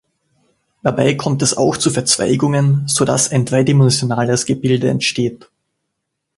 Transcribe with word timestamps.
Dabei 0.81 1.13
kommt 1.13 1.43
es 1.43 1.55
auch 1.55 1.77
zu 1.77 1.91
Verzweigungen, 1.91 2.87
so 2.87 3.05
dass 3.05 3.29
ein 3.29 3.45
dreidimensionales 3.45 4.47
Gebilde 4.47 4.89
entsteht. 4.89 5.47